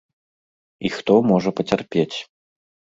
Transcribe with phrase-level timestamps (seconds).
[0.89, 2.13] І хто можа пацярпець.